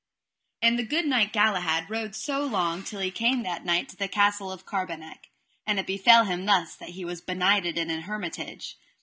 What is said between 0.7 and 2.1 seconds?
the good knight, Galahad,